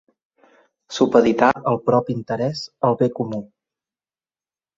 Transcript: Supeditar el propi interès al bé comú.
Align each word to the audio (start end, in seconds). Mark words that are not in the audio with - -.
Supeditar 0.95 1.49
el 1.73 1.77
propi 1.89 2.15
interès 2.21 2.65
al 2.89 2.97
bé 3.03 3.11
comú. 3.21 3.45